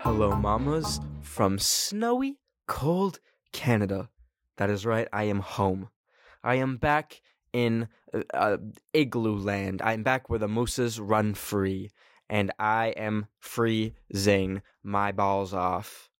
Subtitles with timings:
[0.00, 3.20] Hello, mamas from snowy, cold
[3.52, 4.10] Canada.
[4.56, 5.88] That is right, I am home.
[6.44, 7.20] I am back
[7.52, 8.56] in uh, uh,
[8.92, 9.80] igloo land.
[9.82, 11.90] I am back where the mooses run free,
[12.28, 16.10] and I am freezing my balls off.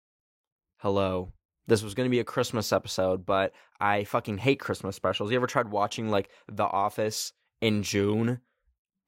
[0.79, 1.33] Hello.
[1.67, 5.31] This was going to be a Christmas episode, but I fucking hate Christmas specials.
[5.31, 8.41] You ever tried watching like The Office in June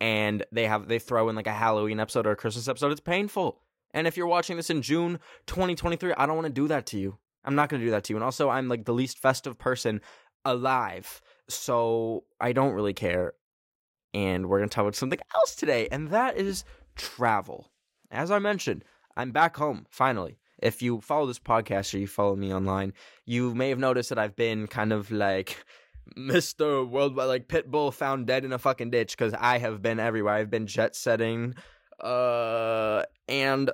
[0.01, 2.93] and they have they throw in like a Halloween episode or a Christmas episode?
[2.93, 3.61] It's painful.
[3.93, 6.99] And if you're watching this in June 2023, I don't want to do that to
[6.99, 7.18] you.
[7.45, 8.17] I'm not going to do that to you.
[8.17, 10.00] And also, I'm like the least festive person
[10.45, 11.21] alive.
[11.49, 13.32] So I don't really care.
[14.13, 16.64] And we're going to talk about something else today, and that is
[16.96, 17.71] travel.
[18.11, 18.85] As I mentioned,
[19.17, 20.39] I'm back home finally.
[20.61, 22.94] If you follow this podcast or you follow me online,
[23.27, 25.64] you may have noticed that I've been kind of like
[26.17, 26.89] Mr.
[26.89, 30.35] Worldwide, like Pitbull found dead in a fucking ditch because I have been everywhere.
[30.35, 31.54] I've been jet setting,
[32.00, 33.70] uh, and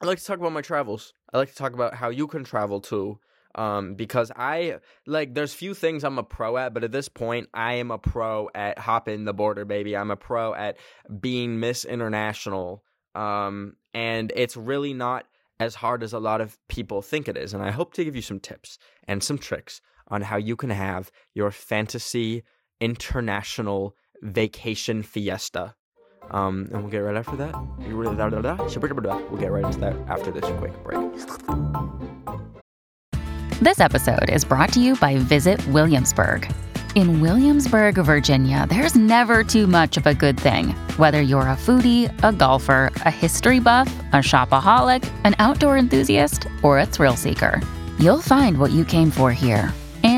[0.00, 1.12] I like to talk about my travels.
[1.32, 3.18] I like to talk about how you can travel too.
[3.54, 7.48] Um, because I like there's few things I'm a pro at, but at this point
[7.54, 9.96] I am a pro at hopping the border, baby.
[9.96, 10.76] I'm a pro at
[11.20, 12.82] being Miss International.
[13.14, 15.24] Um, and it's really not
[15.58, 17.54] as hard as a lot of people think it is.
[17.54, 18.78] And I hope to give you some tips
[19.08, 22.42] and some tricks on how you can have your fantasy
[22.80, 25.74] international vacation fiesta.
[26.30, 27.54] Um, and we'll get right after that.
[29.30, 31.12] We'll get right into that after this quick break.
[33.60, 36.52] This episode is brought to you by Visit Williamsburg.
[36.94, 40.70] In Williamsburg, Virginia, there's never too much of a good thing.
[40.96, 46.78] Whether you're a foodie, a golfer, a history buff, a shopaholic, an outdoor enthusiast, or
[46.78, 47.60] a thrill seeker,
[47.98, 49.72] you'll find what you came for here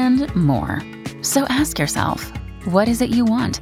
[0.08, 0.82] and more.
[1.22, 2.32] So ask yourself,
[2.64, 3.60] what is it you want?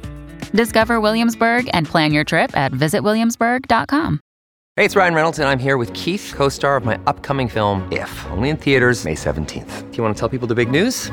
[0.53, 4.19] Discover Williamsburg and plan your trip at visitwilliamsburg.com.
[4.77, 7.87] Hey, it's Ryan Reynolds, and I'm here with Keith, co star of my upcoming film,
[7.91, 9.91] If, only in theaters, May 17th.
[9.91, 11.11] Do you want to tell people the big news?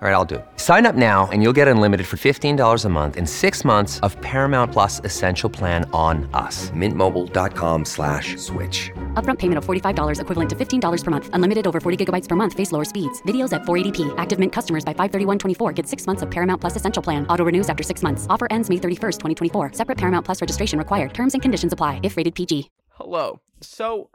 [0.00, 0.46] All right, I'll do it.
[0.58, 4.16] Sign up now and you'll get unlimited for $15 a month in six months of
[4.20, 6.70] Paramount Plus Essential Plan on us.
[6.70, 8.92] Mintmobile.com slash switch.
[9.14, 11.30] Upfront payment of $45 equivalent to $15 per month.
[11.32, 12.52] Unlimited over 40 gigabytes per month.
[12.54, 13.20] Face lower speeds.
[13.22, 14.14] Videos at 480p.
[14.18, 17.26] Active Mint customers by 531.24 get six months of Paramount Plus Essential Plan.
[17.26, 18.24] Auto renews after six months.
[18.30, 19.18] Offer ends May 31st,
[19.50, 19.72] 2024.
[19.72, 21.12] Separate Paramount Plus registration required.
[21.12, 22.70] Terms and conditions apply if rated PG.
[22.90, 23.40] Hello.
[23.62, 24.10] So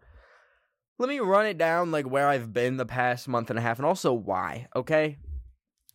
[0.97, 3.79] let me run it down like where I've been the past month and a half
[3.79, 5.17] and also why, okay?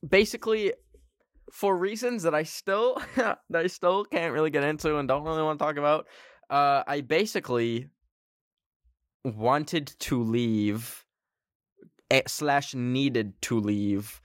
[0.07, 0.73] Basically
[1.53, 5.43] for reasons that I still that I still can't really get into and don't really
[5.43, 6.07] want to talk about,
[6.51, 7.89] uh I basically
[9.25, 11.05] wanted to leave
[12.11, 14.21] eh, slash needed to leave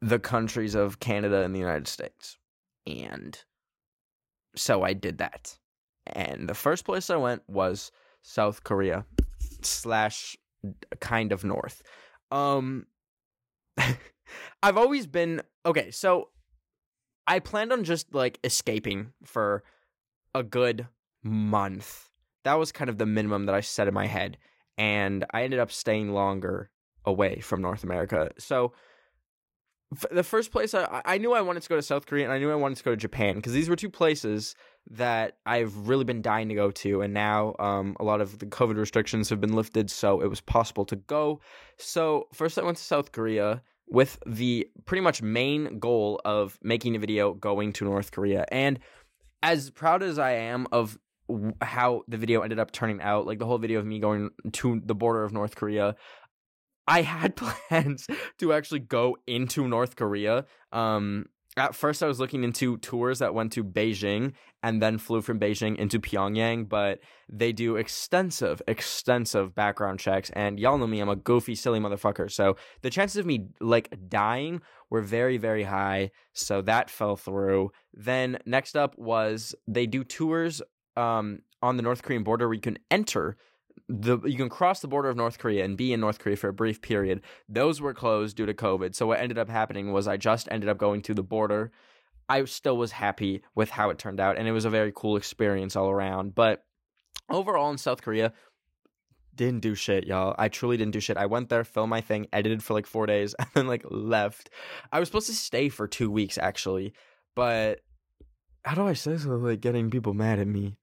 [0.00, 2.38] the countries of Canada and the United States.
[2.86, 3.38] And
[4.54, 5.58] so I did that.
[6.06, 7.90] And the first place I went was
[8.22, 9.04] South Korea
[9.62, 10.36] slash
[11.00, 11.82] kind of north.
[12.30, 12.86] Um
[14.62, 16.30] I've always been okay, so
[17.26, 19.64] I planned on just like escaping for
[20.34, 20.86] a good
[21.22, 22.10] month.
[22.44, 24.38] That was kind of the minimum that I set in my head.
[24.78, 26.70] And I ended up staying longer
[27.04, 28.30] away from North America.
[28.38, 28.72] So
[29.92, 32.32] f- the first place I, I knew I wanted to go to South Korea and
[32.32, 34.54] I knew I wanted to go to Japan because these were two places
[34.90, 37.00] that I've really been dying to go to.
[37.00, 40.40] And now um, a lot of the COVID restrictions have been lifted, so it was
[40.40, 41.40] possible to go.
[41.78, 46.96] So first I went to South Korea with the pretty much main goal of making
[46.96, 48.44] a video going to North Korea.
[48.50, 48.78] And
[49.42, 50.98] as proud as I am of
[51.60, 54.80] how the video ended up turning out, like the whole video of me going to
[54.84, 55.96] the border of North Korea,
[56.86, 57.36] I had
[57.68, 58.06] plans
[58.38, 60.46] to actually go into North Korea.
[60.72, 61.26] Um,
[61.56, 65.40] at first, I was looking into tours that went to Beijing and then flew from
[65.40, 67.00] Beijing into Pyongyang, but
[67.32, 70.30] they do extensive, extensive background checks.
[70.34, 72.30] And y'all know me, I'm a goofy, silly motherfucker.
[72.30, 76.10] So the chances of me like dying were very, very high.
[76.34, 77.70] So that fell through.
[77.94, 80.60] Then next up was they do tours
[80.94, 83.38] um, on the North Korean border where you can enter
[83.88, 86.48] the you can cross the border of North Korea and be in North Korea for
[86.48, 87.22] a brief period.
[87.48, 88.94] Those were closed due to COVID.
[88.94, 91.70] So what ended up happening was I just ended up going to the border.
[92.28, 95.16] I still was happy with how it turned out and it was a very cool
[95.16, 96.34] experience all around.
[96.34, 96.64] But
[97.30, 98.32] overall in South Korea
[99.36, 100.34] didn't do shit, y'all.
[100.36, 101.16] I truly didn't do shit.
[101.16, 104.50] I went there, filmed my thing, edited for like 4 days and then like left.
[104.90, 106.92] I was supposed to stay for 2 weeks actually,
[107.36, 107.82] but
[108.64, 110.76] how do I say this without like getting people mad at me?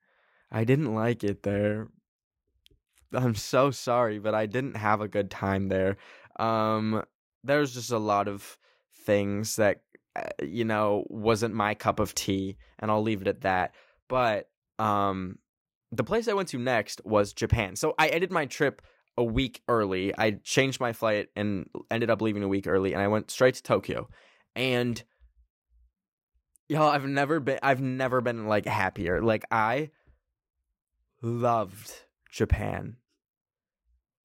[0.49, 1.89] I didn't like it there.
[3.13, 5.97] I'm so sorry, but I didn't have a good time there.
[6.39, 7.03] Um,
[7.43, 8.57] there's just a lot of
[9.05, 9.81] things that
[10.15, 13.75] uh, you know wasn't my cup of tea, and I'll leave it at that.
[14.07, 14.49] But
[14.79, 15.37] um
[15.91, 17.75] the place I went to next was Japan.
[17.75, 18.81] So I ended my trip
[19.15, 20.11] a week early.
[20.17, 23.55] I changed my flight and ended up leaving a week early and I went straight
[23.55, 24.09] to Tokyo.
[24.55, 25.01] And
[26.67, 29.21] y'all, I've never been I've never been like happier.
[29.21, 29.91] Like I
[31.21, 31.91] loved
[32.31, 32.97] Japan.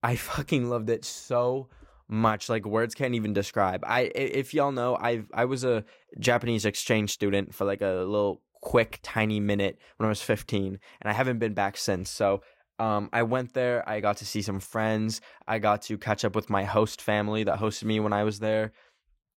[0.02, 1.68] I fucking loved it so
[2.08, 2.48] much.
[2.48, 3.84] Like words can't even describe.
[3.86, 5.84] I if y'all know, I I was a
[6.18, 11.10] Japanese exchange student for like a little quick tiny minute when I was 15 and
[11.10, 12.10] I haven't been back since.
[12.10, 12.42] So
[12.80, 13.88] um, I went there.
[13.88, 15.20] I got to see some friends.
[15.46, 18.38] I got to catch up with my host family that hosted me when I was
[18.38, 18.72] there.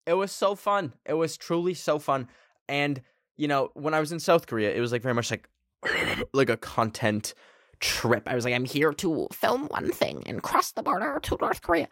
[0.05, 0.93] It was so fun.
[1.05, 2.27] It was truly so fun.
[2.67, 3.01] And
[3.37, 5.47] you know, when I was in South Korea, it was like very much like
[6.33, 7.33] like a content
[7.79, 8.27] trip.
[8.27, 11.61] I was like, I'm here to film one thing and cross the border to North
[11.61, 11.87] Korea,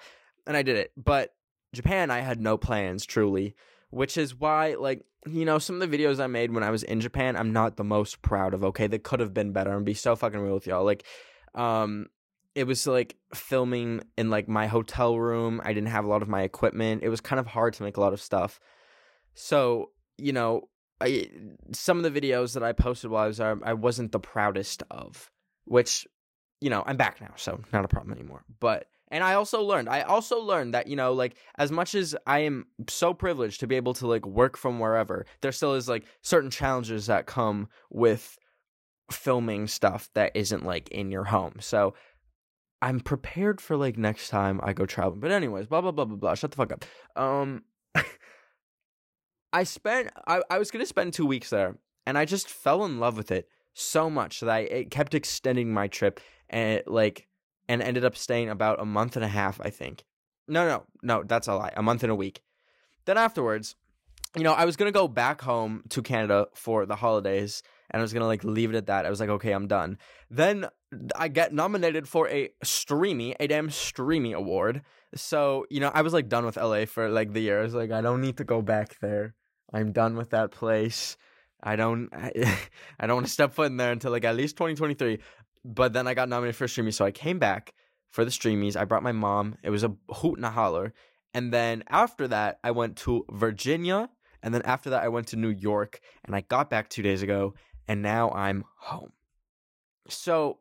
[0.45, 0.91] and I did it.
[0.97, 1.33] But
[1.73, 3.55] Japan, I had no plans truly,
[3.89, 6.83] which is why like you know some of the videos I made when I was
[6.83, 8.63] in Japan, I'm not the most proud of.
[8.63, 9.75] Okay, they could have been better.
[9.75, 10.85] And be so fucking real with y'all.
[10.85, 11.03] Like,
[11.55, 12.07] um,
[12.55, 15.61] it was like filming in like my hotel room.
[15.63, 17.03] I didn't have a lot of my equipment.
[17.03, 18.59] It was kind of hard to make a lot of stuff.
[19.33, 20.69] So you know,
[20.99, 21.29] I
[21.71, 24.83] some of the videos that I posted while I was there, I wasn't the proudest
[24.89, 25.31] of.
[25.67, 26.07] Which,
[26.61, 28.43] you know, I'm back now, so not a problem anymore.
[28.59, 32.15] But and I also learned, I also learned that, you know, like as much as
[32.25, 35.87] I am so privileged to be able to like work from wherever, there still is
[35.87, 38.37] like certain challenges that come with
[39.11, 41.55] filming stuff that isn't like in your home.
[41.59, 41.93] So
[42.81, 45.21] I'm prepared for like next time I go traveling.
[45.21, 46.35] But anyways, blah blah blah blah blah.
[46.35, 46.85] Shut the fuck up.
[47.15, 47.63] Um
[49.53, 52.99] I spent I, I was gonna spend two weeks there and I just fell in
[52.99, 53.47] love with it
[53.77, 56.19] so much that I it kept extending my trip
[56.49, 57.27] and it, like
[57.69, 60.03] and ended up staying about a month and a half, I think.
[60.47, 61.73] No, no, no, that's a lie.
[61.75, 62.41] A month and a week.
[63.05, 63.75] Then afterwards,
[64.35, 68.03] you know, I was gonna go back home to Canada for the holidays, and I
[68.03, 69.05] was gonna like leave it at that.
[69.05, 69.97] I was like, okay, I'm done.
[70.29, 70.67] Then
[71.15, 74.81] I get nominated for a Streamy, a damn Streamy award.
[75.15, 77.59] So you know, I was like done with LA for like the year.
[77.59, 79.35] I was like, I don't need to go back there.
[79.73, 81.17] I'm done with that place.
[81.61, 82.31] I don't, I,
[82.99, 85.19] I don't want to step foot in there until like at least 2023.
[85.65, 87.73] But then I got nominated for Streamy, so I came back
[88.09, 88.75] for the Streamies.
[88.75, 89.57] I brought my mom.
[89.63, 90.93] It was a hoot and a holler.
[91.33, 94.09] And then after that, I went to Virginia.
[94.41, 95.99] And then after that, I went to New York.
[96.23, 97.53] And I got back two days ago.
[97.87, 99.11] And now I'm home.
[100.07, 100.59] So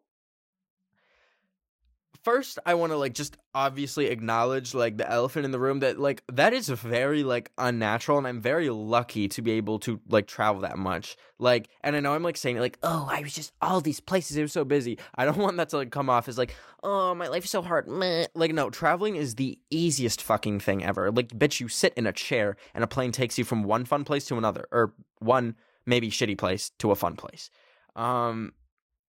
[2.26, 5.96] first i want to like just obviously acknowledge like the elephant in the room that
[5.96, 10.26] like that is very like unnatural and i'm very lucky to be able to like
[10.26, 11.16] travel that much.
[11.38, 14.36] Like and i know i'm like saying like oh i was just all these places
[14.36, 14.98] it was so busy.
[15.14, 17.62] I don't want that to like come off as like oh my life is so
[17.62, 18.26] hard Meh.
[18.34, 21.12] like no traveling is the easiest fucking thing ever.
[21.12, 24.02] Like bitch you sit in a chair and a plane takes you from one fun
[24.02, 25.54] place to another or one
[25.86, 27.50] maybe shitty place to a fun place.
[27.94, 28.52] Um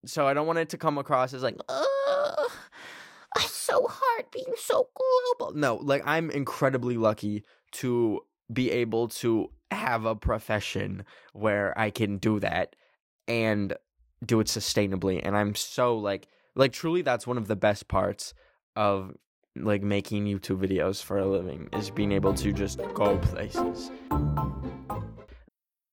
[0.06, 1.58] so i don't want it to come across as like
[3.38, 5.54] it's so hard being so global.
[5.56, 7.44] No, like I'm incredibly lucky
[7.74, 11.04] to be able to have a profession
[11.34, 12.76] where I can do that
[13.28, 13.74] and
[14.26, 15.20] do it sustainably.
[15.24, 18.34] And I'm so like like truly that's one of the best parts
[18.76, 19.16] of
[19.56, 23.92] like making YouTube videos for a living is being able to just go places.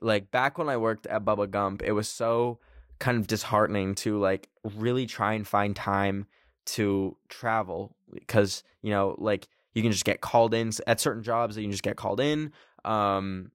[0.00, 2.58] Like back when I worked at Bubba Gump, it was so
[2.98, 6.26] kind of disheartening to like really try and find time
[6.66, 11.54] to travel because you know like you can just get called in at certain jobs
[11.54, 12.52] that you can just get called in
[12.84, 13.50] um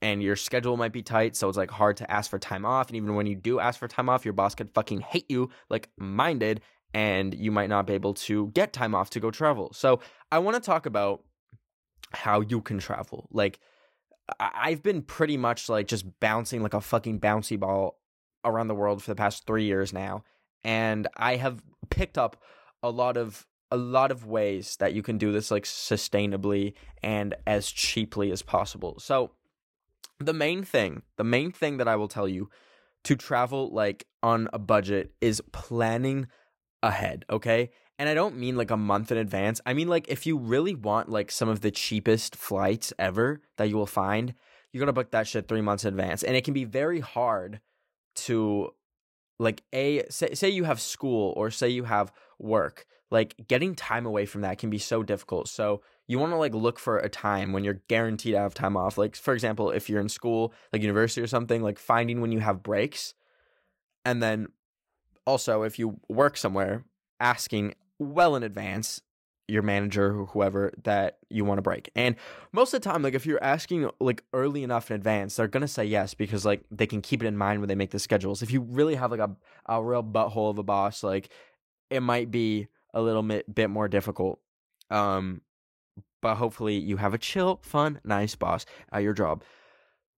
[0.00, 2.88] and your schedule might be tight so it's like hard to ask for time off
[2.88, 5.50] and even when you do ask for time off your boss could fucking hate you
[5.68, 6.60] like mine did
[6.94, 9.70] and you might not be able to get time off to go travel.
[9.74, 11.22] So i want to talk about
[12.12, 13.58] how you can travel like
[14.40, 17.98] I've been pretty much like just bouncing like a fucking bouncy ball
[18.44, 20.24] around the world for the past three years now,
[20.62, 22.42] and I have picked up
[22.82, 27.34] a lot of a lot of ways that you can do this like sustainably and
[27.46, 28.98] as cheaply as possible.
[28.98, 29.32] So
[30.18, 32.50] the main thing, the main thing that I will tell you
[33.04, 36.28] to travel like on a budget is planning
[36.86, 37.70] ahead, okay?
[37.98, 39.60] And I don't mean like a month in advance.
[39.64, 43.68] I mean like if you really want like some of the cheapest flights ever that
[43.68, 44.34] you will find,
[44.72, 46.22] you're gonna book that shit three months in advance.
[46.22, 47.60] And it can be very hard
[48.16, 48.70] to
[49.38, 54.06] like a say, say you have school or say you have work like getting time
[54.06, 57.08] away from that can be so difficult so you want to like look for a
[57.08, 60.52] time when you're guaranteed to have time off like for example if you're in school
[60.72, 63.14] like university or something like finding when you have breaks
[64.04, 64.46] and then
[65.26, 66.84] also if you work somewhere
[67.20, 69.00] asking well in advance
[69.46, 71.90] your manager or whoever that you want to break.
[71.94, 72.16] And
[72.52, 75.68] most of the time, like if you're asking like early enough in advance, they're gonna
[75.68, 78.42] say yes because like they can keep it in mind when they make the schedules.
[78.42, 81.28] If you really have like a a real butthole of a boss, like
[81.90, 84.40] it might be a little bit bit more difficult.
[84.90, 85.42] Um,
[86.22, 89.44] but hopefully you have a chill, fun, nice boss at your job.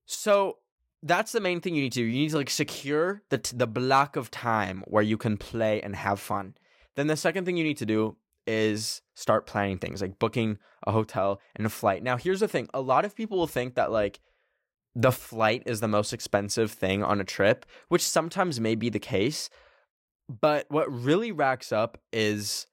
[0.05, 0.59] So
[1.07, 2.05] that's the main thing you need to do.
[2.05, 5.81] You need to like secure the t- the block of time where you can play
[5.81, 6.55] and have fun.
[6.97, 10.93] Then the second thing you need to do is start planning things like booking a
[10.93, 12.03] hotel and a flight.
[12.03, 14.21] Now, here's the thing a lot of people will think that like
[14.95, 18.99] the flight is the most expensive thing on a trip, which sometimes may be the
[18.99, 19.51] case.
[20.29, 22.67] But what really racks up is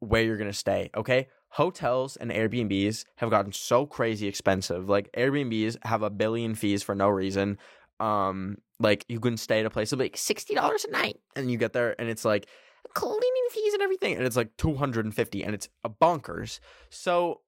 [0.00, 1.28] where you're going to stay, okay?
[1.52, 4.88] Hotels and Airbnbs have gotten so crazy expensive.
[4.88, 7.58] Like Airbnbs have a billion fees for no reason.
[8.00, 11.50] Um, like you can stay at a place of like sixty dollars a night, and
[11.50, 12.46] you get there, and it's like
[12.94, 16.58] cleaning fees and everything and it's like 250 and it's a bonkers
[16.90, 17.40] so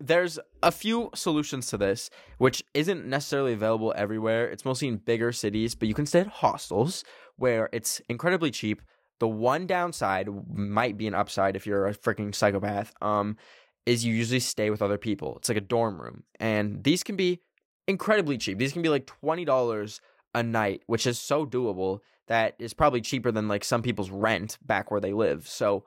[0.00, 5.32] there's a few solutions to this which isn't necessarily available everywhere it's mostly in bigger
[5.32, 7.04] cities but you can stay at hostels
[7.36, 8.80] where it's incredibly cheap
[9.20, 13.36] the one downside might be an upside if you're a freaking psychopath um
[13.86, 17.16] is you usually stay with other people it's like a dorm room and these can
[17.16, 17.40] be
[17.86, 20.00] incredibly cheap these can be like $20
[20.34, 24.58] a night which is so doable that is probably cheaper than like some people's rent
[24.64, 25.46] back where they live.
[25.46, 25.84] So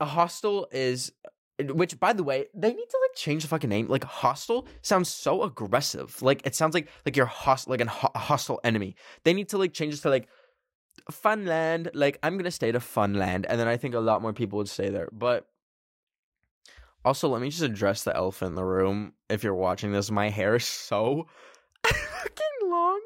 [0.00, 1.12] a hostel is
[1.58, 3.88] which by the way, they need to like change the fucking name.
[3.88, 6.20] Like hostel sounds so aggressive.
[6.20, 8.96] Like it sounds like like you're host like an ho- a hostile enemy.
[9.24, 10.28] They need to like change it to like
[11.10, 11.90] Funland.
[11.94, 14.68] Like I'm gonna stay to Funland, and then I think a lot more people would
[14.68, 15.08] stay there.
[15.12, 15.48] But
[17.04, 19.12] also, let me just address the elephant in the room.
[19.28, 21.26] If you're watching this, my hair is so
[21.86, 23.00] fucking long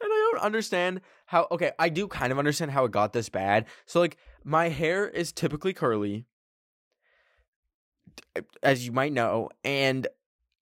[0.00, 1.46] and I don't understand how.
[1.50, 3.66] Okay, I do kind of understand how it got this bad.
[3.86, 6.26] So, like, my hair is typically curly,
[8.62, 10.06] as you might know, and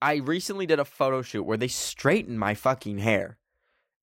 [0.00, 3.38] I recently did a photo shoot where they straightened my fucking hair,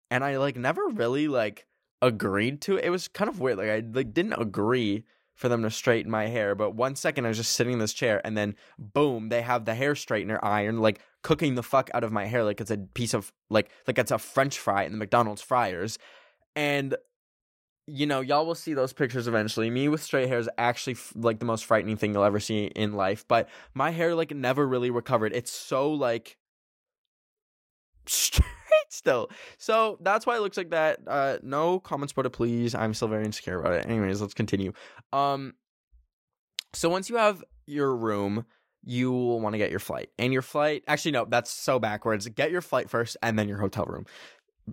[0.09, 1.65] and I like never really like
[2.03, 2.85] agreed to it.
[2.85, 3.57] It was kind of weird.
[3.57, 5.05] Like, I like didn't agree
[5.35, 6.53] for them to straighten my hair.
[6.55, 9.65] But one second I was just sitting in this chair and then boom, they have
[9.65, 12.77] the hair straightener iron like cooking the fuck out of my hair like it's a
[12.77, 15.97] piece of like like it's a french fry in the McDonald's fryers.
[16.55, 16.95] And
[17.87, 19.69] you know, y'all will see those pictures eventually.
[19.69, 22.65] Me with straight hair is actually f- like the most frightening thing you'll ever see
[22.65, 25.33] in life, but my hair like never really recovered.
[25.33, 26.37] It's so like
[28.93, 29.29] still.
[29.57, 30.99] So that's why it looks like that.
[31.07, 32.75] Uh, no comments about it, please.
[32.75, 33.85] I'm still very insecure about it.
[33.85, 34.73] Anyways, let's continue.
[35.11, 35.53] Um,
[36.73, 38.45] so once you have your room,
[38.83, 40.09] you will want to get your flight.
[40.19, 42.27] And your flight, actually, no, that's so backwards.
[42.27, 44.05] Get your flight first and then your hotel room,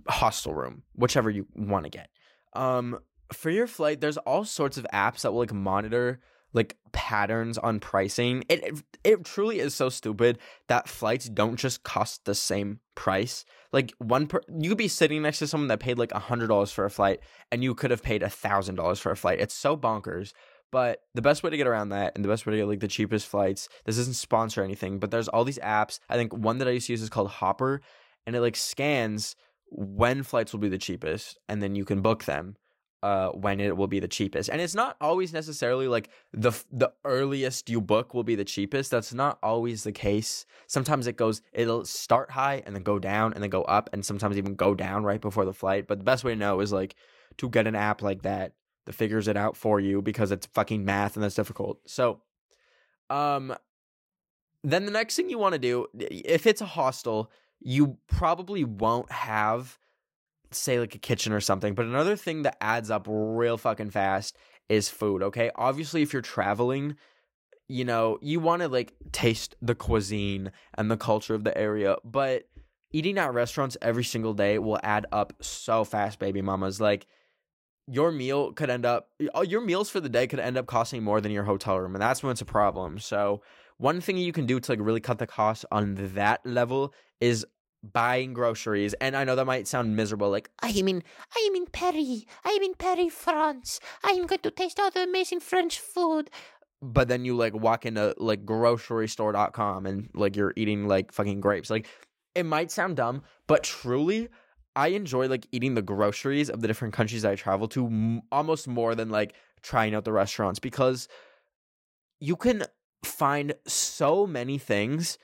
[0.07, 2.09] hostel room, whichever you want to get.
[2.53, 2.99] Um,
[3.31, 6.19] for your flight, there's all sorts of apps that will like monitor
[6.53, 8.43] like patterns on pricing.
[8.49, 13.45] It, it it truly is so stupid that flights don't just cost the same price.
[13.71, 16.47] Like one per you could be sitting next to someone that paid like a hundred
[16.47, 17.19] dollars for a flight
[17.51, 19.39] and you could have paid a thousand dollars for a flight.
[19.39, 20.33] It's so bonkers.
[20.71, 22.79] But the best way to get around that and the best way to get like
[22.79, 25.99] the cheapest flights, this isn't sponsor anything, but there's all these apps.
[26.09, 27.81] I think one that I used to use is called Hopper
[28.25, 29.35] and it like scans
[29.69, 32.55] when flights will be the cheapest and then you can book them
[33.03, 34.49] uh, when it will be the cheapest.
[34.49, 38.91] And it's not always necessarily like the the earliest you book will be the cheapest.
[38.91, 40.45] That's not always the case.
[40.67, 44.05] Sometimes it goes it'll start high and then go down and then go up and
[44.05, 45.87] sometimes even go down right before the flight.
[45.87, 46.95] But the best way to know is like
[47.37, 48.53] to get an app like that
[48.85, 51.79] that figures it out for you because it's fucking math and that's difficult.
[51.87, 52.21] So
[53.09, 53.55] um
[54.63, 59.11] then the next thing you want to do if it's a hostel, you probably won't
[59.11, 59.79] have
[60.51, 61.75] say like a kitchen or something.
[61.75, 64.35] But another thing that adds up real fucking fast
[64.69, 65.51] is food, okay?
[65.55, 66.95] Obviously, if you're traveling,
[67.67, 71.95] you know, you want to like taste the cuisine and the culture of the area,
[72.03, 72.43] but
[72.91, 76.81] eating at restaurants every single day will add up so fast, baby mamas.
[76.81, 77.07] Like,
[77.87, 81.03] your meal could end up, oh, your meals for the day could end up costing
[81.03, 82.99] more than your hotel room, and that's when it's a problem.
[82.99, 83.41] So,
[83.77, 87.45] one thing you can do to like really cut the cost on that level is
[87.83, 91.01] buying groceries and i know that might sound miserable like I am in
[91.35, 92.25] I am in Paris.
[92.45, 93.79] I am in Paris, France.
[94.03, 96.29] I am going to taste all the amazing French food.
[96.81, 101.69] but then you like walk into like grocerystore.com and like you're eating like fucking grapes
[101.69, 101.87] like
[102.35, 104.29] it might sound dumb but truly
[104.75, 108.67] I enjoy like eating the groceries of the different countries I travel to m- almost
[108.67, 109.33] more than like
[109.63, 111.07] trying out the restaurants because
[112.19, 112.63] you can
[113.03, 115.17] find so many things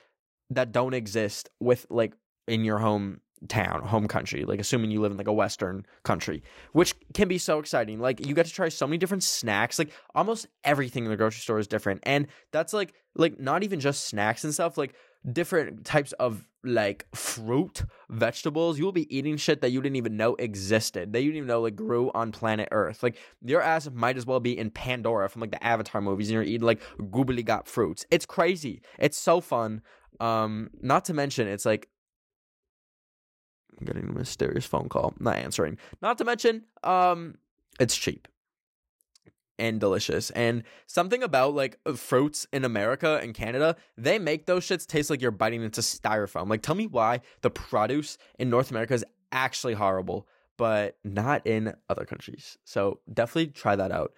[0.50, 2.14] that don't exist with like
[2.48, 6.94] in your hometown, home country, like assuming you live in like a western country, which
[7.14, 8.00] can be so exciting.
[8.00, 11.40] Like you get to try so many different snacks, like almost everything in the grocery
[11.40, 12.00] store is different.
[12.04, 14.94] And that's like like not even just snacks and stuff, like
[15.32, 18.78] different types of like fruit, vegetables.
[18.78, 21.12] You will be eating shit that you didn't even know existed.
[21.12, 23.02] That you didn't even know like grew on planet Earth.
[23.02, 26.34] Like your ass might as well be in Pandora from like the Avatar movies and
[26.34, 28.06] you're eating like goobly got fruits.
[28.10, 28.82] It's crazy.
[28.98, 29.82] It's so fun.
[30.20, 31.88] Um, not to mention it's like
[33.84, 35.14] Getting a mysterious phone call.
[35.18, 35.78] Not answering.
[36.02, 37.36] Not to mention, um,
[37.78, 38.28] it's cheap
[39.58, 40.30] and delicious.
[40.30, 45.10] And something about like uh, fruits in America and Canada, they make those shits taste
[45.10, 46.48] like you're biting into styrofoam.
[46.48, 51.74] Like, tell me why the produce in North America is actually horrible, but not in
[51.88, 52.56] other countries.
[52.64, 54.12] So definitely try that out.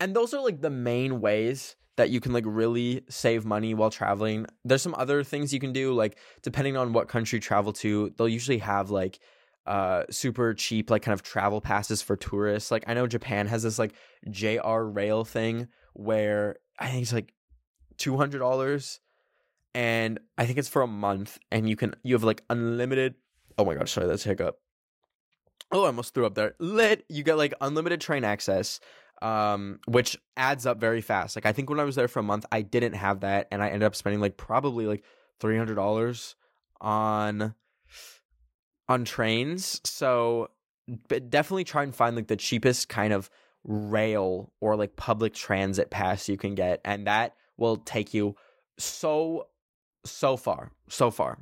[0.00, 3.90] And those are like the main ways that you can like really save money while
[3.90, 4.46] traveling.
[4.64, 8.12] There's some other things you can do, like depending on what country you travel to,
[8.16, 9.20] they'll usually have like
[9.66, 12.70] uh super cheap like kind of travel passes for tourists.
[12.70, 13.94] Like I know Japan has this like
[14.30, 17.34] JR rail thing where I think it's like
[17.98, 19.00] two hundred dollars
[19.74, 23.14] and I think it's for a month and you can you have like unlimited
[23.58, 24.58] oh my gosh, sorry, that's hiccup.
[25.70, 26.54] Oh, I almost threw up there.
[26.58, 27.04] Lit.
[27.08, 28.80] You get like unlimited train access
[29.22, 31.36] um, which adds up very fast.
[31.36, 33.62] Like I think when I was there for a month, I didn't have that, and
[33.62, 35.04] I ended up spending like probably like
[35.38, 36.36] three hundred dollars
[36.80, 37.54] on
[38.88, 39.80] on trains.
[39.84, 40.50] So,
[41.08, 43.30] but definitely try and find like the cheapest kind of
[43.64, 48.36] rail or like public transit pass you can get, and that will take you
[48.78, 49.48] so
[50.04, 51.38] so far, so far.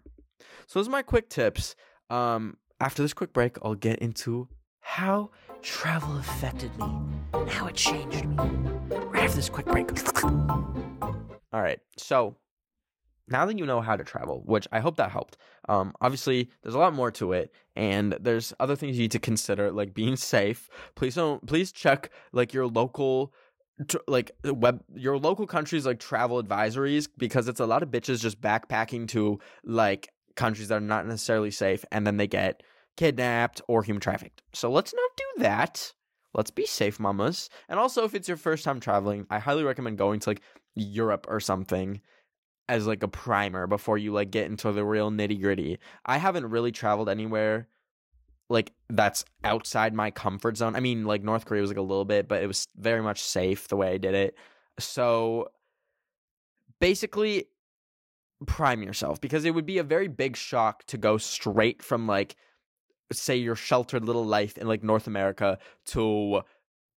[0.66, 1.74] So those are my quick tips.
[2.10, 4.48] Um, after this quick break, I'll get into
[4.80, 5.30] how
[5.62, 6.86] travel affected me
[7.34, 8.36] and how it changed me.
[8.90, 9.90] Right after this quick break.
[10.24, 12.36] All right, so
[13.28, 15.36] now that you know how to travel, which I hope that helped.
[15.68, 19.18] Um, obviously, there's a lot more to it, and there's other things you need to
[19.18, 20.68] consider, like being safe.
[20.94, 21.44] Please don't.
[21.46, 23.32] Please check like your local
[24.08, 28.40] like web your local countries like travel advisories because it's a lot of bitches just
[28.40, 32.64] backpacking to like countries that are not necessarily safe and then they get
[32.98, 34.42] kidnapped or human trafficked.
[34.52, 35.92] So let's not do that.
[36.34, 37.48] Let's be safe, mamas.
[37.68, 40.42] And also, if it's your first time traveling, I highly recommend going to like
[40.74, 42.00] Europe or something
[42.68, 45.78] as like a primer before you like get into the real nitty gritty.
[46.04, 47.68] I haven't really traveled anywhere
[48.50, 50.74] like that's outside my comfort zone.
[50.74, 53.22] I mean, like North Korea was like a little bit, but it was very much
[53.22, 54.34] safe the way I did it.
[54.80, 55.50] So
[56.80, 57.44] basically,
[58.44, 62.34] prime yourself because it would be a very big shock to go straight from like
[63.12, 66.42] say your sheltered little life in like North America to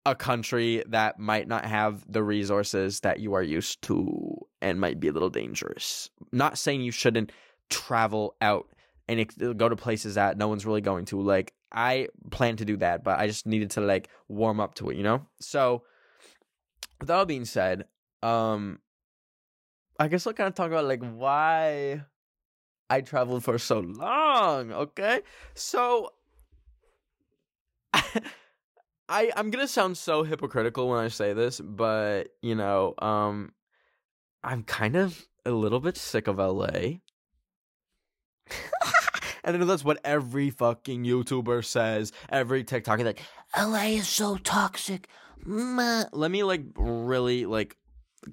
[0.07, 4.99] a country that might not have the resources that you are used to and might
[4.99, 6.09] be a little dangerous.
[6.33, 7.31] Not saying you shouldn't
[7.69, 8.69] travel out
[9.07, 11.21] and go to places that no one's really going to.
[11.21, 14.91] Like I plan to do that, but I just needed to like warm up to
[14.91, 15.27] it, you know?
[15.41, 15.83] So
[16.99, 17.85] with that all being said,
[18.23, 18.81] um
[20.01, 22.05] I guess I'll kind of talk about like why
[22.91, 25.21] I traveled for so long, okay?
[25.55, 26.13] So
[29.09, 33.53] I I'm to sound so hypocritical when I say this, but you know, um
[34.43, 36.67] I'm kind of a little bit sick of LA.
[39.45, 43.21] and I know that's what every fucking YouTuber says, every TikToker like
[43.57, 45.09] LA is so toxic.
[45.45, 46.05] Meh.
[46.13, 47.77] let me like really like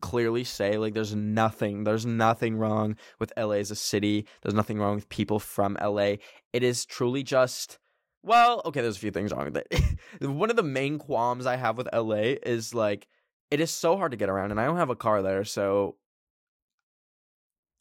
[0.02, 4.26] clearly say like there's nothing there's nothing wrong with LA as a city.
[4.41, 6.15] There's nothing wrong with people from LA.
[6.54, 7.80] It is truly just
[8.24, 9.98] well, okay, there's a few things wrong with it.
[10.21, 13.08] One of the main qualms I have with LA is like
[13.52, 15.98] it is so hard to get around and I don't have a car there, so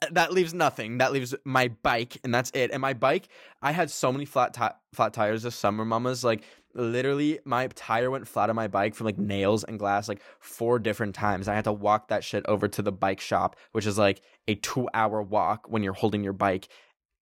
[0.02, 0.98] uh, that leaves nothing.
[0.98, 2.70] That leaves my bike, and that's it.
[2.72, 3.28] And my bike,
[3.62, 6.24] I had so many flat ti- flat tires this summer, mamas.
[6.24, 10.20] Like literally, my tire went flat on my bike from like nails and glass, like
[10.40, 11.48] four different times.
[11.48, 14.54] I had to walk that shit over to the bike shop, which is like a
[14.56, 16.68] two hour walk when you're holding your bike,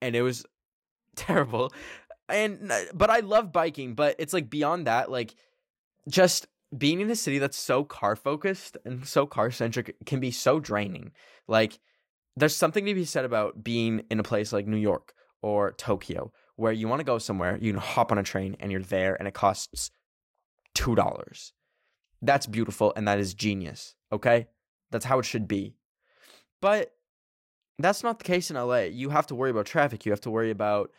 [0.00, 0.44] and it was
[1.16, 1.72] terrible.
[2.28, 5.34] And but I love biking, but it's like beyond that, like
[6.08, 10.30] just being in a city that's so car focused and so car centric can be
[10.30, 11.12] so draining.
[11.46, 11.78] Like
[12.36, 15.12] there's something to be said about being in a place like New York
[15.42, 18.70] or Tokyo where you want to go somewhere, you can hop on a train and
[18.70, 19.90] you're there and it costs
[20.76, 21.52] $2.
[22.22, 24.46] That's beautiful and that is genius, okay?
[24.92, 25.74] That's how it should be.
[26.60, 26.92] But
[27.80, 28.82] that's not the case in LA.
[28.82, 30.92] You have to worry about traffic, you have to worry about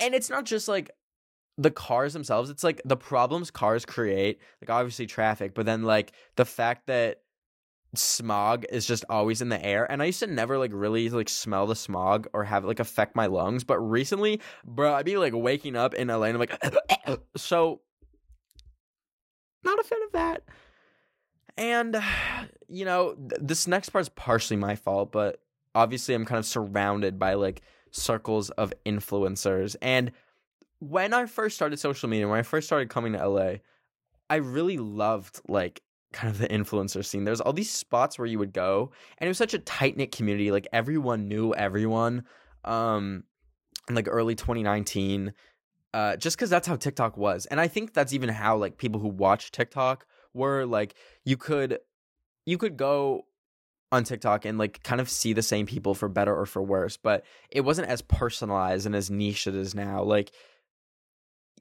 [0.00, 0.90] and it's not just like
[1.56, 6.10] the cars themselves, it's like the problems cars create, like obviously traffic, but then like
[6.34, 7.20] the fact that
[7.94, 11.28] smog is just always in the air and i used to never like really like
[11.28, 15.16] smell the smog or have it like affect my lungs but recently bro i'd be
[15.16, 17.80] like waking up in la and i'm like so
[19.64, 20.42] not a fan of that.
[21.56, 22.00] And
[22.68, 25.42] you know th- this next part's partially my fault but
[25.74, 30.12] obviously i'm kind of surrounded by like circles of influencers and
[30.78, 33.54] when i first started social media when i first started coming to la
[34.30, 37.24] i really loved like kind of the influencer scene.
[37.24, 40.12] There's all these spots where you would go, and it was such a tight knit
[40.12, 40.50] community.
[40.50, 42.24] Like everyone knew everyone.
[42.64, 43.24] Um,
[43.88, 45.32] in like early 2019,
[45.94, 49.00] uh, just because that's how TikTok was, and I think that's even how like people
[49.00, 50.66] who watch TikTok were.
[50.66, 50.94] Like
[51.24, 51.78] you could,
[52.44, 53.24] you could go
[53.90, 56.96] on TikTok and like kind of see the same people for better or for worse,
[56.96, 60.02] but it wasn't as personalized and as niche as it is now.
[60.02, 60.32] Like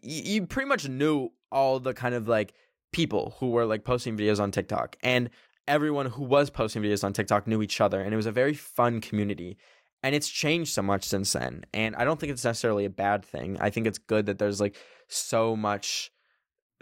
[0.02, 2.54] you pretty much knew all the kind of like
[2.92, 5.30] people who were like posting videos on TikTok and
[5.68, 8.54] everyone who was posting videos on TikTok knew each other and it was a very
[8.54, 9.58] fun community.
[10.04, 11.66] And it's changed so much since then.
[11.74, 13.58] And I don't think it's necessarily a bad thing.
[13.60, 16.12] I think it's good that there's like so much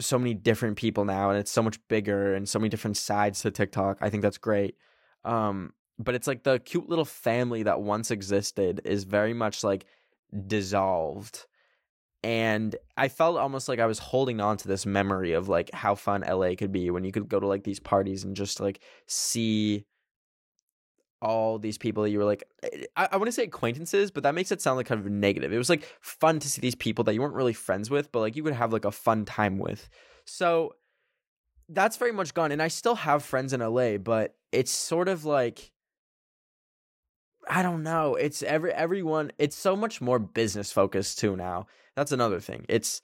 [0.01, 3.41] so many different people now and it's so much bigger and so many different sides
[3.41, 3.97] to TikTok.
[4.01, 4.75] I think that's great.
[5.23, 9.85] Um but it's like the cute little family that once existed is very much like
[10.47, 11.45] dissolved
[12.25, 15.93] and I felt almost like I was holding on to this memory of like how
[15.93, 18.79] fun LA could be when you could go to like these parties and just like
[19.05, 19.85] see
[21.21, 24.23] all these people that you were like eh, I, I want to say acquaintances, but
[24.23, 25.53] that makes it sound like kind of negative.
[25.53, 28.21] It was like fun to see these people that you weren't really friends with, but
[28.21, 29.87] like you could have like a fun time with.
[30.25, 30.73] So
[31.69, 32.51] that's very much gone.
[32.51, 35.71] And I still have friends in LA, but it's sort of like
[37.49, 38.15] I don't know.
[38.15, 39.31] It's every everyone.
[39.37, 41.67] It's so much more business focused too now.
[41.95, 42.65] That's another thing.
[42.69, 43.01] It's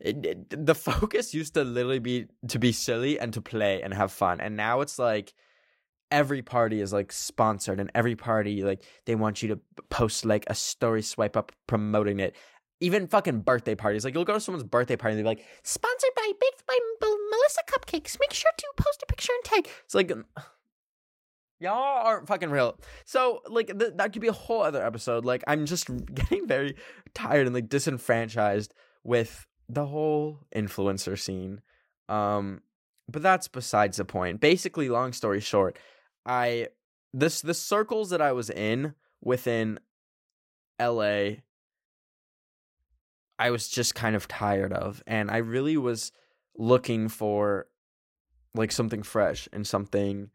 [0.00, 3.92] it, it, the focus used to literally be to be silly and to play and
[3.94, 5.32] have fun, and now it's like
[6.10, 10.44] every party is like sponsored, and every party like they want you to post like
[10.48, 12.36] a story swipe up promoting it.
[12.80, 16.10] Even fucking birthday parties, like you'll go to someone's birthday party and they're like, Sponsored
[16.14, 18.18] by Baked by Melissa Cupcakes.
[18.20, 19.72] Make sure to post a picture and tag.
[19.84, 20.12] It's like
[21.60, 22.78] y'all aren't fucking real.
[23.04, 25.24] So like th- that could be a whole other episode.
[25.24, 26.76] Like I'm just getting very
[27.14, 28.72] tired and like disenfranchised
[29.04, 31.60] with the whole influencer scene.
[32.08, 32.62] Um
[33.10, 34.40] but that's besides the point.
[34.40, 35.78] Basically, long story short,
[36.26, 36.68] I
[37.12, 39.78] this the circles that I was in within
[40.80, 41.40] LA
[43.38, 46.12] I was just kind of tired of and I really was
[46.56, 47.66] looking for
[48.54, 50.30] like something fresh and something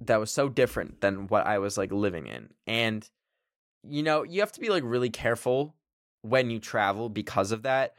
[0.00, 2.50] that was so different than what I was like living in.
[2.66, 3.08] And
[3.86, 5.74] you know, you have to be like really careful
[6.22, 7.94] when you travel because of that.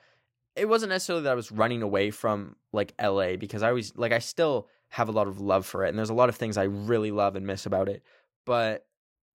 [0.56, 4.12] It wasn't necessarily that I was running away from like LA because I always like
[4.12, 6.58] I still have a lot of love for it and there's a lot of things
[6.58, 8.04] I really love and miss about it.
[8.46, 8.86] But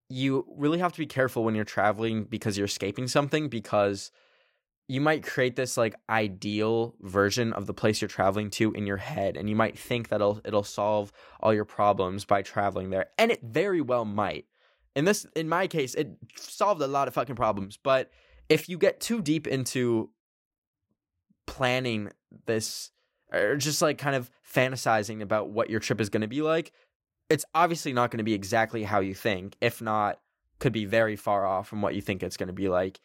[0.09, 4.11] you really have to be careful when you're traveling because you're escaping something because
[4.90, 8.96] you might create this like ideal version of the place you're traveling to in your
[8.96, 13.07] head and you might think that it'll it'll solve all your problems by traveling there
[13.16, 14.46] and it very well might.
[14.96, 18.11] In this in my case it solved a lot of fucking problems but
[18.48, 20.11] if you get too deep into
[21.46, 22.11] planning
[22.46, 22.90] this
[23.33, 26.72] or just like kind of fantasizing about what your trip is going to be like
[27.29, 29.57] it's obviously not going to be exactly how you think.
[29.61, 30.18] If not
[30.59, 33.00] could be very far off from what you think it's going to be like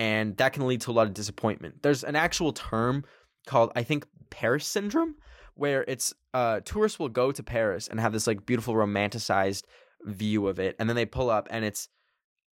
[0.00, 1.82] and that can lead to a lot of disappointment.
[1.82, 3.04] There's an actual term
[3.46, 5.14] called I think Paris syndrome
[5.54, 9.64] where it's uh tourists will go to Paris and have this like beautiful romanticized
[10.04, 11.88] view of it and then they pull up and it's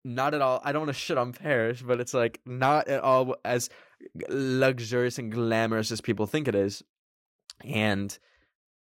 [0.05, 3.01] not at all I don't want to shit on Paris, but it's like not at
[3.01, 3.69] all as
[4.29, 6.81] luxurious and glamorous as people think it is.
[7.65, 8.17] And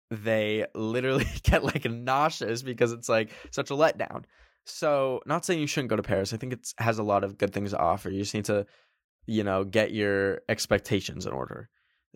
[0.10, 4.26] they literally get like nauseous because it's like such a letdown.
[4.66, 6.34] So, not saying you shouldn't go to Paris.
[6.34, 8.10] I think it has a lot of good things to offer.
[8.10, 8.66] You just need to,
[9.26, 11.70] you know, get your expectations in order.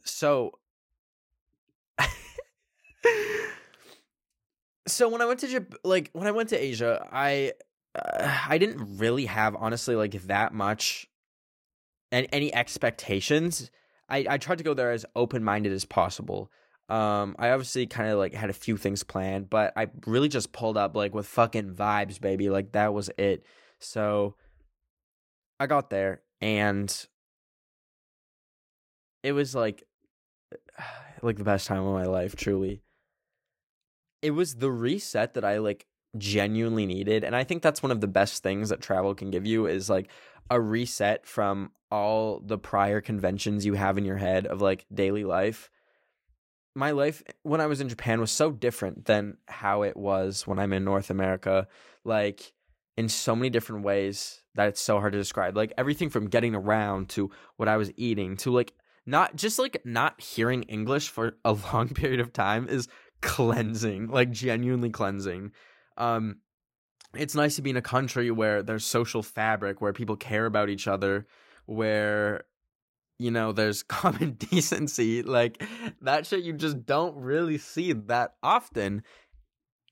[0.04, 0.52] So,
[4.88, 7.54] so when I went to Jap- like when I went to Asia, I
[7.96, 11.08] uh, I didn't really have honestly like that much
[12.12, 13.72] and any expectations.
[14.08, 16.52] I I tried to go there as open minded as possible.
[16.88, 20.52] Um, I obviously kind of like had a few things planned, but I really just
[20.52, 22.50] pulled up like with fucking vibes, baby.
[22.50, 23.46] Like that was it.
[23.80, 24.36] So
[25.60, 27.08] I got there and
[29.24, 29.84] it was like
[31.22, 32.82] like the best time of my life, truly.
[34.22, 37.24] It was the reset that I like genuinely needed.
[37.24, 39.90] And I think that's one of the best things that travel can give you is
[39.90, 40.10] like
[40.50, 45.24] a reset from all the prior conventions you have in your head of like daily
[45.24, 45.70] life.
[46.76, 50.60] My life when I was in Japan was so different than how it was when
[50.60, 51.68] I'm in North America.
[52.04, 52.54] Like
[52.98, 55.56] in so many different ways that it's so hard to describe.
[55.56, 58.74] Like everything from getting around to what I was eating to like
[59.06, 62.88] not just like not hearing English for a long period of time is
[63.22, 65.52] cleansing, like genuinely cleansing.
[65.98, 66.38] Um
[67.14, 70.70] it's nice to be in a country where there's social fabric, where people care about
[70.70, 71.28] each other,
[71.66, 72.44] where
[73.20, 75.24] you know there's common decency.
[75.24, 75.64] Like
[76.02, 79.04] that shit you just don't really see that often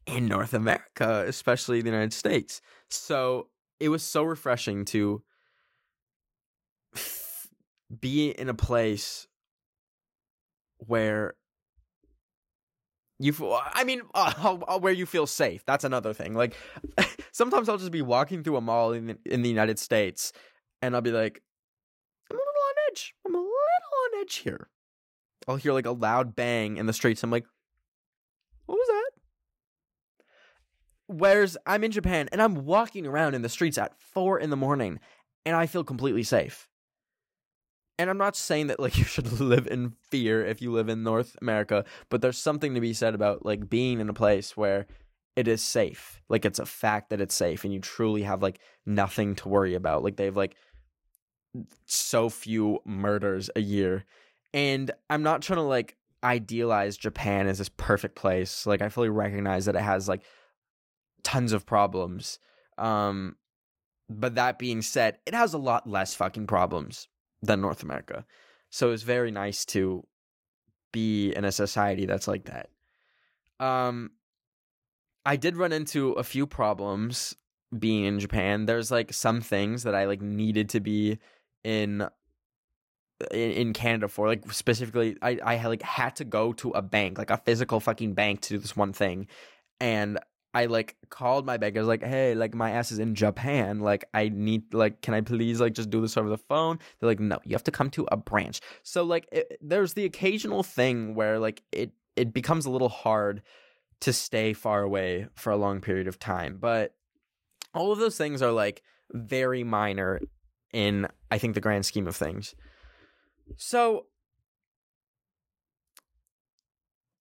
[0.05, 2.61] in North America, especially the United States.
[2.89, 3.47] So
[3.79, 5.23] it was so refreshing to
[7.99, 9.27] be in a place
[10.77, 11.35] where
[13.19, 13.33] you
[13.73, 15.63] I mean, uh, where you feel safe.
[15.65, 16.33] That's another thing.
[16.33, 16.55] Like
[17.31, 20.33] sometimes I'll just be walking through a mall in the, in the United States
[20.81, 21.41] and I'll be like,
[22.29, 23.13] I'm a little on edge.
[23.25, 24.69] I'm a little on edge here.
[25.47, 27.23] I'll hear like a loud bang in the streets.
[27.23, 27.45] I'm like,
[28.65, 29.09] what was that?
[31.07, 34.55] Whereas I'm in Japan and I'm walking around in the streets at four in the
[34.55, 34.99] morning
[35.45, 36.69] and I feel completely safe.
[37.99, 41.03] And I'm not saying that like you should live in fear if you live in
[41.03, 44.87] North America, but there's something to be said about like being in a place where
[45.35, 46.21] it is safe.
[46.29, 49.75] Like it's a fact that it's safe and you truly have like nothing to worry
[49.75, 50.03] about.
[50.03, 50.55] Like they've like
[51.85, 54.05] so few murders a year.
[54.53, 58.65] And I'm not trying to like idealize Japan as this perfect place.
[58.65, 60.23] Like I fully recognize that it has like
[61.23, 62.39] tons of problems.
[62.77, 63.35] Um,
[64.09, 67.07] but that being said, it has a lot less fucking problems
[67.41, 68.25] than North America.
[68.69, 70.05] So it's very nice to
[70.91, 72.69] be in a society that's like that.
[73.59, 74.11] Um,
[75.25, 77.35] I did run into a few problems
[77.77, 78.65] being in Japan.
[78.65, 81.19] There's like some things that I like needed to be
[81.63, 82.09] in uh,
[83.31, 84.27] in, in Canada for.
[84.27, 87.79] Like specifically, I I had, like had to go to a bank, like a physical
[87.79, 89.27] fucking bank, to do this one thing,
[89.79, 90.19] and
[90.53, 91.75] I like called my bank.
[91.75, 93.79] I was like, "Hey, like my ass is in Japan.
[93.79, 97.09] Like I need like can I please like just do this over the phone?" They're
[97.09, 100.63] like, "No, you have to come to a branch." So like it, there's the occasional
[100.63, 103.41] thing where like it it becomes a little hard
[104.01, 106.93] to stay far away for a long period of time, but
[107.73, 110.19] all of those things are like very minor
[110.71, 112.53] in I think the grand scheme of things.
[113.57, 114.05] So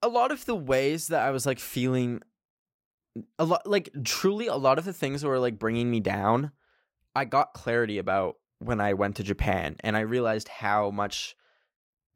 [0.03, 2.21] a lot of the ways that I was like feeling
[3.39, 6.51] a lot like truly a lot of the things that were like bringing me down
[7.15, 11.37] i got clarity about when i went to japan and i realized how much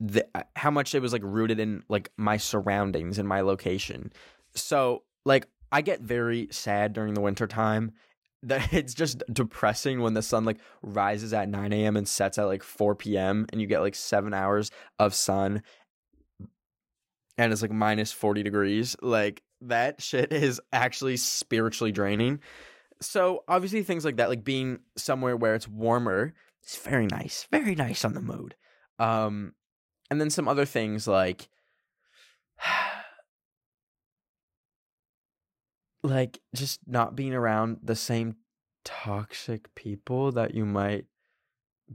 [0.01, 4.11] the how much it was like rooted in like my surroundings and my location
[4.55, 7.93] so like i get very sad during the winter time
[8.43, 12.45] that it's just depressing when the sun like rises at 9 a.m and sets at
[12.45, 15.63] like 4 p.m and you get like seven hours of sun
[17.39, 22.41] and it's like minus 40 degrees like that shit is actually spiritually draining.
[23.01, 26.35] So obviously things like that, like being somewhere where it's warmer,
[26.67, 28.55] is very nice, very nice on the mood.
[28.99, 29.53] Um,
[30.11, 31.49] and then some other things like,
[36.07, 38.37] like just not being around the same
[38.85, 41.07] toxic people that you might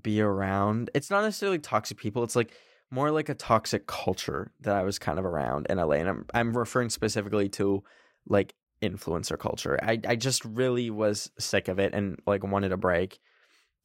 [0.02, 0.90] be around.
[0.94, 2.24] It's not necessarily toxic people.
[2.24, 2.54] It's like
[2.90, 5.96] more like a toxic culture that I was kind of around in LA.
[5.96, 7.84] And I'm I'm referring specifically to
[8.28, 9.80] like influencer culture.
[9.82, 13.20] I, I just really was sick of it and like wanted a break.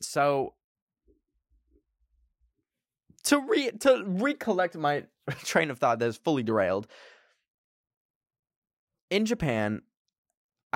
[0.00, 0.54] So
[3.24, 5.04] to re to recollect my
[5.44, 6.86] train of thought that is fully derailed.
[9.08, 9.82] In Japan,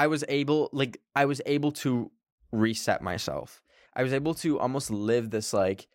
[0.01, 2.11] I was able like I was able to
[2.53, 3.63] reset myself.
[3.95, 5.89] I was able to almost live this like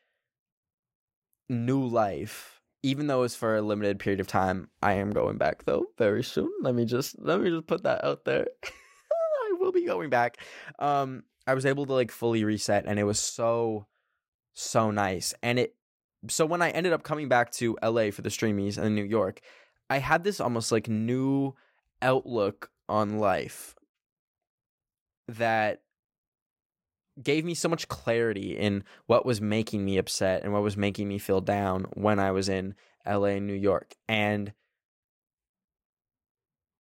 [1.49, 2.61] new life.
[2.83, 6.23] Even though it's for a limited period of time i am going back though very
[6.23, 6.51] soon.
[6.61, 8.45] Let me just let me just put that out there.
[8.63, 10.37] I will be going back.
[10.77, 13.87] Um i was able to like fully reset and it was so
[14.53, 15.33] so nice.
[15.41, 15.75] And it
[16.27, 19.41] so when i ended up coming back to la for the streamies and new york
[19.91, 21.53] i had this almost like new
[22.01, 23.75] outlook on life
[25.27, 25.81] that
[27.21, 31.07] gave me so much clarity in what was making me upset and what was making
[31.07, 32.75] me feel down when I was in
[33.07, 33.95] LA and New York.
[34.07, 34.53] And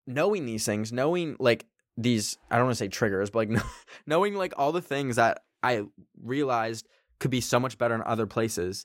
[0.06, 3.62] knowing these things, knowing like these, I don't want to say triggers, but like
[4.06, 5.84] knowing like all the things that I
[6.22, 6.88] realized
[7.20, 8.84] could be so much better in other places,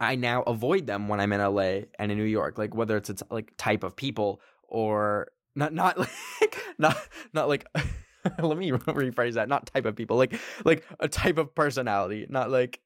[0.00, 2.58] I now avoid them when I'm in LA and in New York.
[2.58, 5.98] Like whether it's t- like type of people or not, not
[6.40, 6.96] like not
[7.32, 7.66] not like
[8.42, 9.48] let me rephrase that.
[9.48, 12.80] Not type of people, like like a type of personality, not like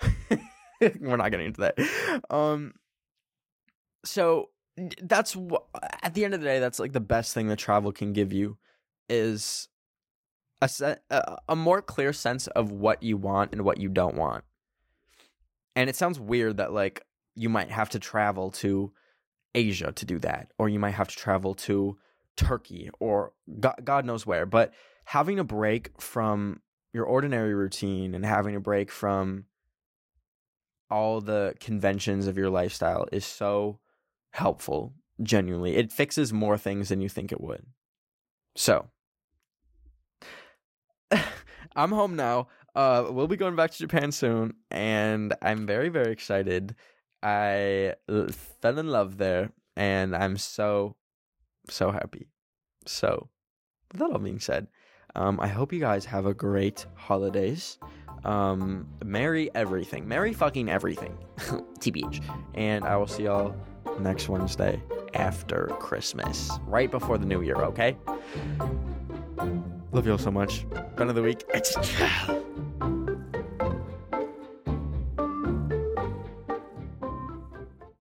[1.00, 2.24] we're not getting into that.
[2.30, 2.74] Um
[4.04, 4.50] so
[5.02, 5.64] that's what
[6.02, 8.32] at the end of the day that's like the best thing that travel can give
[8.32, 8.56] you
[9.08, 9.68] is
[10.60, 14.44] a a, a more clear sense of what you want and what you don't want.
[15.76, 18.92] And it sounds weird that like you might have to travel to
[19.54, 21.98] Asia to do that or you might have to travel to
[22.36, 24.72] Turkey or God, knows where, but
[25.04, 26.60] having a break from
[26.92, 29.46] your ordinary routine and having a break from
[30.90, 33.78] all the conventions of your lifestyle is so
[34.30, 35.76] helpful genuinely.
[35.76, 37.64] It fixes more things than you think it would.
[38.56, 38.88] So
[41.76, 42.48] i'm home now.
[42.74, 46.74] Uh we'll be going back to japan soon and i'm very very excited.
[47.22, 47.94] I
[48.60, 50.96] fell in love there and i'm so
[51.68, 52.28] so happy.
[52.86, 53.28] So
[53.92, 54.66] with that all being said
[55.14, 57.78] um i hope you guys have a great holidays.
[58.24, 60.06] Um merry everything.
[60.08, 61.18] Merry fucking everything.
[61.36, 62.22] Tbh
[62.54, 63.54] and i will see y'all
[64.00, 64.82] next wednesday
[65.14, 67.96] after christmas right before the new year okay?
[69.92, 70.64] Love y'all so much.
[70.96, 71.44] Ben of the week